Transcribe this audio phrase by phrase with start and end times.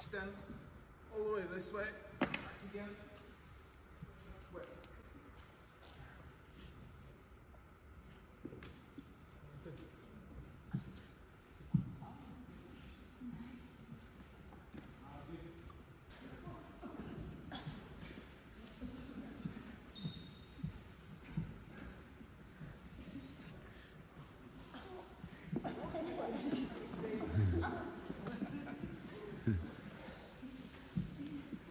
[0.00, 0.30] Extend
[1.12, 1.82] all the way this way.
[2.20, 2.38] Back
[2.72, 2.88] again.
[4.54, 4.62] Way.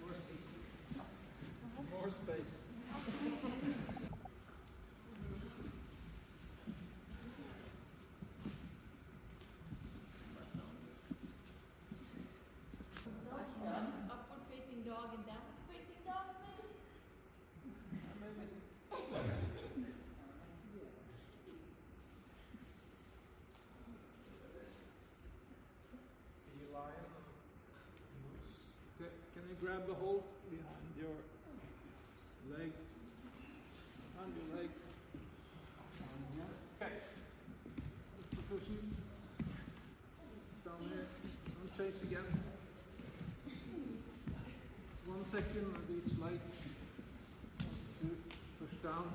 [0.08, 0.48] More space.
[1.92, 2.64] More space.
[14.10, 16.66] Upward facing dog and downward facing dog, maybe?
[26.46, 27.12] See you lion.
[28.24, 28.56] Moose.
[28.96, 31.18] Okay, can you grab the hole behind your
[32.58, 32.72] leg?
[34.14, 34.70] Behind your leg.
[36.82, 36.94] Okay.
[38.34, 38.96] Position.
[40.64, 41.08] Down here.
[41.60, 42.30] And change again.
[45.06, 46.40] One second on each leg.
[48.02, 48.16] Two.
[48.62, 49.08] Push down.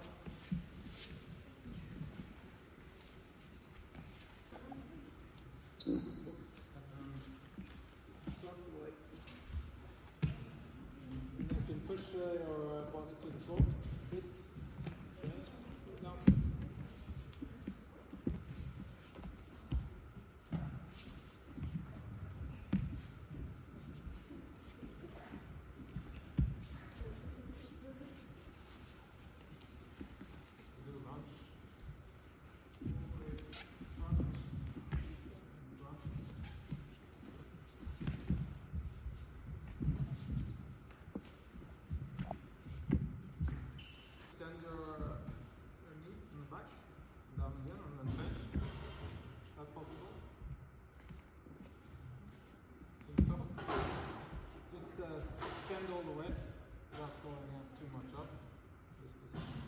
[8.43, 8.97] Drop the leg.
[11.39, 13.63] You can push uh, your uh, body to the floor.
[14.13, 14.25] Hit.
[15.23, 15.49] Change.
[16.03, 16.19] Down.
[30.85, 31.39] Do lunge.
[33.99, 34.19] Front.
[35.81, 35.99] Front.
[44.33, 45.23] Extend your, uh,
[45.83, 46.67] your knee in the back,
[47.39, 48.39] down again, and then change.
[48.59, 50.13] Is that possible?
[53.07, 53.37] Think so?
[54.73, 56.31] Just uh, extend all the way
[56.91, 58.29] without going uh, too much up.
[58.99, 59.63] This position.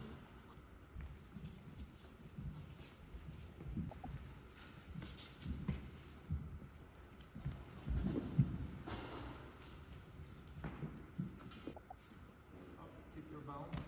[12.81, 13.78] Up, keep your balance.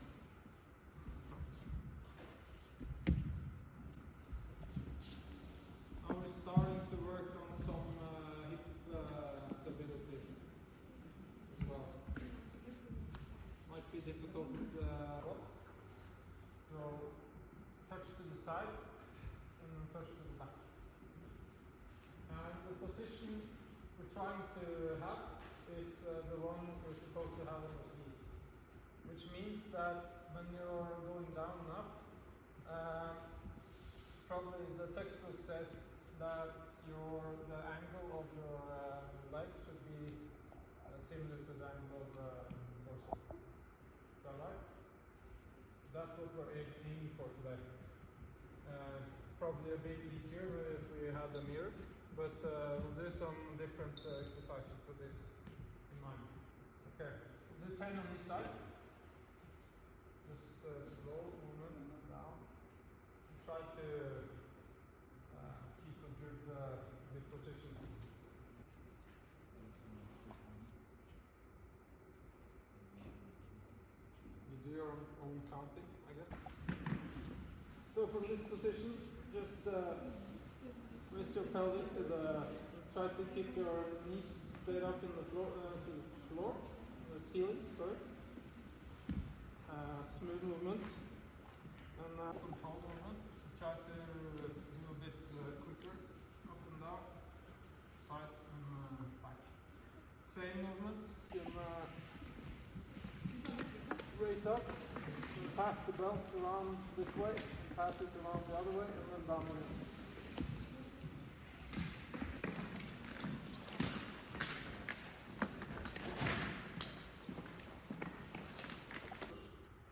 [6.06, 8.64] Now we're starting to work on some uh, hip
[8.94, 10.18] uh, stability
[11.52, 11.86] as well.
[13.70, 14.46] Might be difficult.
[14.78, 15.34] Uh,
[16.70, 16.78] so
[17.90, 20.54] touch to the side and then touch to the back.
[22.30, 23.42] And the position
[23.98, 24.64] we're trying to
[25.02, 25.22] have
[25.74, 28.22] is uh, the one we're supposed to have on our knees.
[29.10, 31.90] Which means that when you're going down and up,
[32.70, 33.12] uh,
[34.30, 35.66] probably the textbook says
[36.22, 36.54] that
[36.86, 37.18] your
[37.50, 40.30] the angle of your uh, leg should be
[40.86, 42.30] uh, similar to the angle of the
[42.86, 43.18] torso.
[43.34, 44.62] Is that right?
[45.90, 47.58] That's what we're aiming for today.
[48.70, 49.02] Uh,
[49.42, 51.74] probably a bit easier if we had a mirror,
[52.14, 55.35] but uh, we'll do some different uh, exercises for this
[57.78, 58.52] we'll 10 on each side.
[60.28, 60.72] Just uh,
[61.02, 62.32] slow movement and down.
[63.44, 63.88] Try to
[65.36, 66.80] uh, keep a good, uh,
[67.12, 67.72] good position.
[74.50, 76.32] You do your own, own counting, I guess.
[77.94, 78.96] So from this position,
[79.32, 80.00] just uh,
[81.12, 82.22] raise your pelvis to the.
[82.94, 84.24] Try to keep your knees
[84.62, 86.54] straight up in the floor, uh, to the floor,
[87.36, 87.52] Sorry.
[89.68, 90.80] Uh, smooth movement
[92.00, 93.18] and uh, control movement.
[93.60, 95.92] Try to do a bit uh, quicker,
[96.48, 97.04] up and down,
[98.08, 99.36] side and uh, back.
[100.32, 100.96] Same movement.
[101.30, 101.84] Can uh,
[104.18, 104.64] raise up,
[104.96, 107.36] and pass the belt around this way,
[107.76, 109.76] pass it around the other way, and then down again.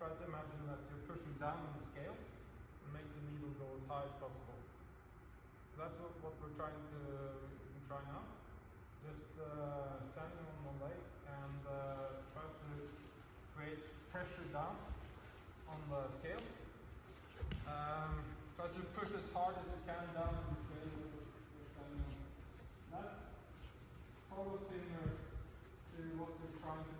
[0.05, 2.93] Try to imagine that you're pushing down on the scale and
[3.59, 4.59] go as high as possible.
[5.79, 7.01] That's what, what we're trying to
[7.87, 8.25] try now.
[9.03, 10.99] Just uh, standing on one leg
[11.29, 12.71] and uh, try to
[13.55, 14.79] create pressure down
[15.71, 16.45] on the scale.
[17.67, 18.23] Um,
[18.57, 20.95] try to push as hard as you can down the scale.
[22.95, 23.19] That's
[24.31, 26.55] probably similar to what on.
[26.55, 26.94] That's follow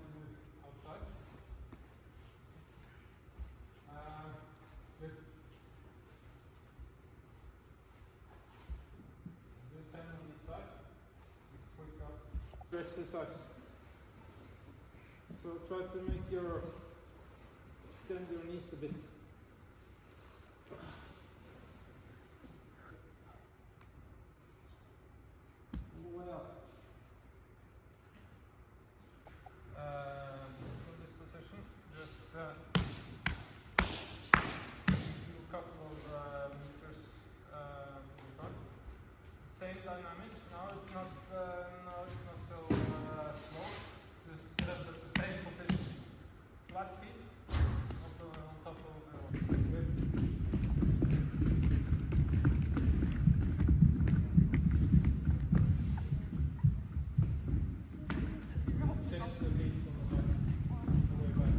[12.75, 13.39] similar exercise.
[15.43, 16.63] So try to make your
[17.91, 18.95] extend your knees a bit.
[26.15, 26.47] Well,
[29.77, 30.51] um,
[30.83, 31.61] for this position,
[31.97, 32.41] just uh,
[34.27, 37.03] do a couple of uh, meters
[37.53, 38.01] uh.
[39.61, 40.33] Same dynamic.
[40.51, 41.39] Now it's not uh,
[41.87, 43.69] now it's not so uh, slow.
[44.27, 45.85] Just uh, but the same position.
[46.71, 47.21] Flat feet
[47.53, 48.95] on, the, on top of
[49.49, 49.89] the good.
[59.11, 60.27] Change the beat on the back,
[61.09, 61.55] the way back.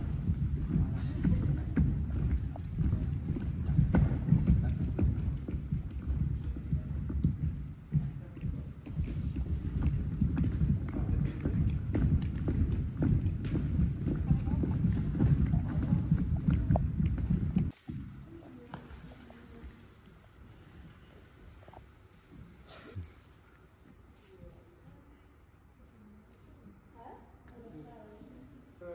[28.81, 28.88] Uh,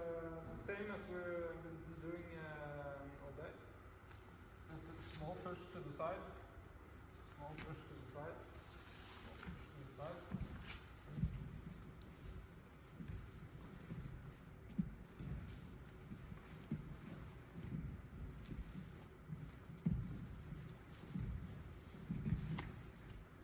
[0.66, 3.50] same as we've been doing uh, all day.
[4.70, 6.20] Just a small push to the side.
[7.36, 8.36] Small push to the side.
[9.40, 10.20] Push to the side.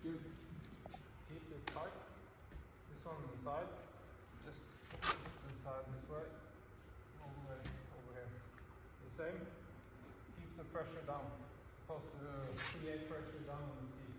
[0.05, 0.21] Good.
[1.33, 1.97] Keep this tight.
[2.93, 3.71] This one on the side.
[4.45, 4.61] Just
[5.01, 6.29] this side this way.
[7.25, 7.61] All the way
[7.97, 8.29] over here.
[9.09, 9.41] The same.
[10.37, 11.56] Keep the pressure down.
[11.87, 14.19] Supposed to create pressure down on the seat.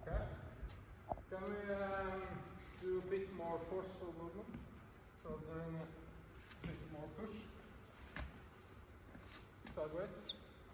[0.00, 0.22] Okay?
[1.28, 2.24] Can we um,
[2.80, 4.48] do a bit more forceful movement?
[5.22, 7.36] So doing a bit more push.
[9.76, 10.08] Sideways.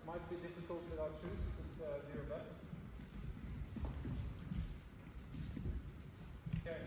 [0.06, 2.46] Might be difficult without shoes, but uh, do your best.
[6.62, 6.86] Okay.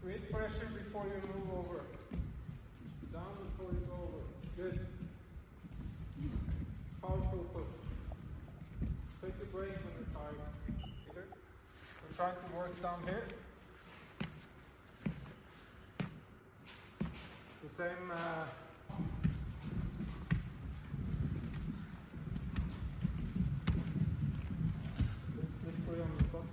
[0.00, 1.82] Create pressure before you move over.
[3.12, 4.22] Down before you go over.
[4.56, 4.91] Good.
[7.02, 7.64] Powerful push.
[9.20, 10.38] Take a break when you're tired.
[11.14, 13.24] We're trying to work down here.
[17.64, 18.10] The same.
[18.12, 18.44] Uh,
[25.40, 26.46] it's slippery on the top.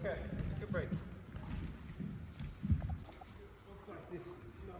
[0.00, 0.16] Okay,
[0.58, 0.90] take a break.
[3.68, 4.26] Look like this.
[4.66, 4.74] No.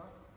[0.00, 0.29] Goal is to beat the Monta.